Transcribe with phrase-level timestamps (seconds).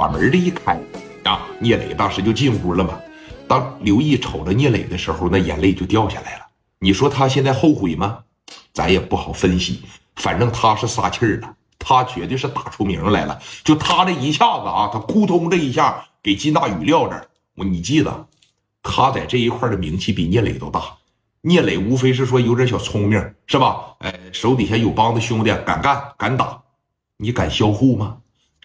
[0.00, 0.80] 把门这一开，
[1.24, 2.98] 啊，聂磊当时就进屋了嘛。
[3.46, 6.46] 当刘毅瞅着聂磊的时候，那眼泪就掉下来了。
[6.78, 8.20] 你说他现在后悔吗？
[8.72, 9.82] 咱也不好分析，
[10.16, 13.38] 反正他是撒气儿了，他绝对是打出名来了。
[13.62, 17.28] 就他这一下子啊，他扑通这一下给金大宇撂这。
[17.56, 18.26] 我你记得，
[18.82, 20.82] 他在这一块的名气比聂磊都大。
[21.42, 23.96] 聂磊无非是说有点小聪明，是吧？
[23.98, 26.58] 哎，手底下有帮子兄弟，敢干敢打，
[27.18, 28.16] 你敢销户吗？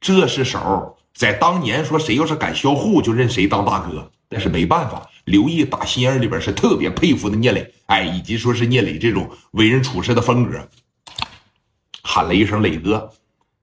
[0.00, 4.10] 这是手，在当年说谁要是敢销户，就认谁当大哥。
[4.32, 10.68] 但是没办法，刘毅打心眼里边是特别佩服的聂磊，哎，以及说是聂磊这种为人处事的风格，
[12.04, 13.12] 喊了一声“磊哥”，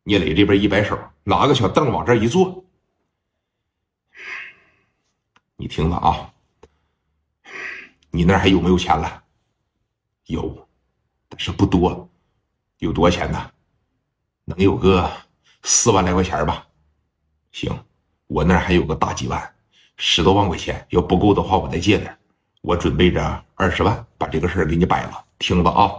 [0.03, 2.65] 聂磊这边一摆手，拿个小凳往这一坐，
[5.55, 6.33] 你听着啊，
[8.11, 9.23] 你那还有没有钱了？
[10.25, 10.67] 有，
[11.29, 12.09] 但是不多，
[12.79, 13.51] 有多少钱呢？
[14.43, 15.09] 能有个
[15.63, 16.67] 四万来块钱吧？
[17.59, 17.75] 行，
[18.27, 19.41] 我那还有个大几万。
[19.95, 22.15] 十多万块钱，要不够的话，我再借点。
[22.61, 25.25] 我准备着二十万，把这个事儿给你摆了。
[25.39, 25.91] 听着啊，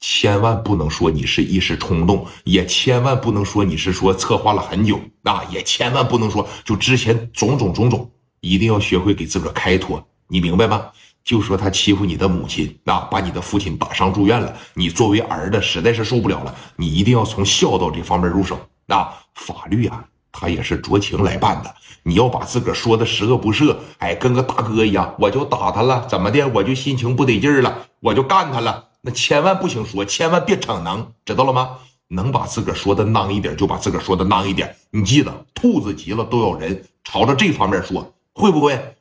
[0.00, 10.86] 千万不能说你是一时冲动，也千万不能说你是说策划了很久，啊，也千万不能说就之前种种种种，一定要学会给自个儿开脱，你明白吗？
[11.22, 20.02] 就说他欺负你的母亲，啊，把你的父亲打伤住院了，你作为儿子实在是受不了了，你一定要从孝道这方面入手，啊，法律啊。
[20.38, 21.74] 他也是酌情来办的。
[22.02, 26.46] 你要把自个儿说的十恶不赦，哎，跟个大哥一样，我就打他了，怎么的？
[26.48, 28.90] 我就心情不得劲儿了，我就干他了。
[29.00, 31.78] 那千万不行说，千万别逞能，知道了吗？
[32.08, 34.76] 能把自个儿说的囊一点，就把自个儿说的囊一点。
[34.90, 38.96] 你记得，兔子急了都咬人，朝着这方面说，会不会？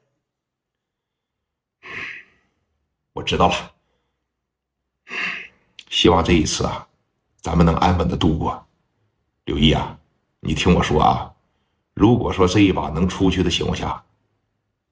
[3.13, 3.55] 我知道了。
[5.89, 6.87] 希望这一次啊，
[7.41, 8.65] 咱们能安稳的度过。
[9.45, 9.95] 刘毅啊。
[10.47, 11.33] 你听我说啊，
[11.95, 14.03] 如果说这一把能出去的情况下，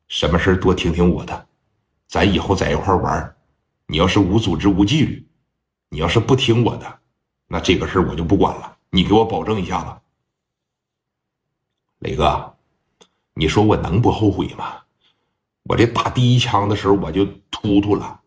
[0.07, 1.47] 什么事多听听我的，
[2.07, 3.35] 咱以后在一块玩
[3.85, 5.23] 你要是无组织无纪律，
[5.89, 6.99] 你要是不听我的，
[7.47, 8.77] 那这个事儿我就不管了。
[8.89, 9.91] 你给我保证一下子，
[11.99, 12.55] 磊哥，
[13.35, 14.77] 你说我能不后悔吗？
[15.65, 18.21] 我这打第一枪的时候我就突突了，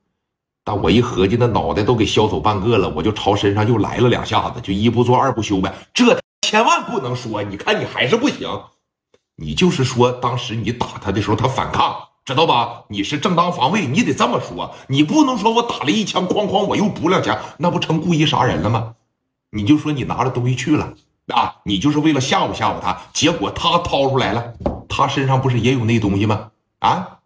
[0.62, 5.74] 但我一合计，那脑袋都给削走半个了，我就朝身上又来了两下子，就一不做二不休呗。
[5.92, 6.16] 这。
[6.46, 8.48] 千万不能说，你看你还是不行，
[9.34, 12.84] 你就是说当时你打他的时候他反抗，知道吧？
[12.88, 18.94] 你是正当防卫，你得这么说，你不能说我打了一枪，哐哐我又补两枪，那不成故意杀人了吗？
[19.50, 20.94] 你就说你拿着东西去了
[21.34, 24.54] 啊，你就是为了吓唬吓唬他，结果他掏出来了，
[24.88, 26.52] 他身上不是也有那东西吗？
[26.78, 27.18] 啊，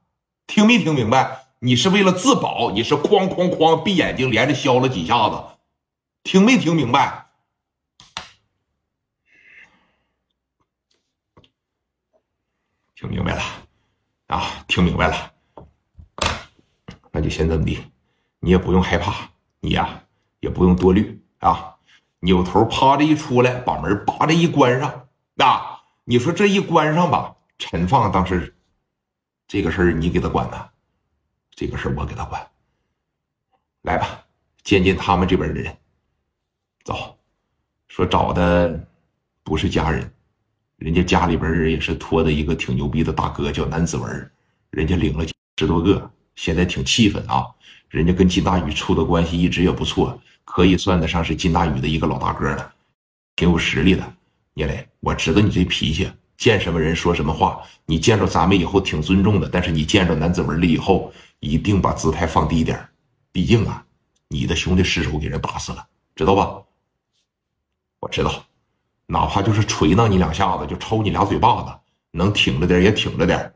[0.47, 1.42] 听没听明白？
[1.58, 5.42] 你是为了自保，你是哐哐哐闭眼睛连着削了几下子，
[6.22, 7.26] 听没听明白？
[13.00, 13.43] 听明白了，
[14.27, 15.33] 啊，听明白了，
[17.11, 17.83] 那就先这么地，
[18.41, 19.31] 你也不用害怕，
[19.61, 20.05] 你呀
[20.41, 21.78] 也不用多虑啊，
[22.19, 28.55] 扭头趴着一出来，把门叭着一关上，啊，你说这一关上吧，陈放当时
[29.49, 30.69] 这个事儿你给他管呢，
[31.53, 32.47] 这个事儿我给他管，
[33.81, 34.27] 来吧，
[34.62, 35.75] 见见他们这边的人，
[36.84, 37.19] 走，
[37.88, 38.87] 说找的
[39.43, 40.12] 不是家人。
[40.81, 44.31] 人家家里边人也是托的一个挺牛逼的大哥，叫南子文，
[44.71, 45.23] 人家领了
[45.59, 47.45] 十多个，现在挺气愤啊。
[47.91, 52.73] 人家跟金大宇处的关系一直也不错，可以算得上是金大宇的一个老大哥了，
[53.37, 54.15] 挺有实力的。
[54.55, 57.61] 聂磊，我知道你这脾气，见什么人说什么话。
[57.85, 62.89] 你见着咱们以后挺尊重的，但是你见着南子文了以后，一定把姿态放低点
[63.31, 63.85] 毕竟啊，
[64.29, 65.87] 你的兄弟失手给人打死了，
[66.17, 66.62] 知道吧？
[68.01, 68.43] 我知道。
[69.10, 71.72] 哪怕就是捶那你两下子，就抽你俩嘴巴子，
[72.12, 73.53] 能挺着点也挺着点